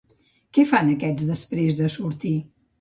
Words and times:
Què 0.57 0.65
fan 0.69 0.89
aquests 0.95 1.29
després 1.35 1.79
de 1.85 1.93
sortir? 2.01 2.37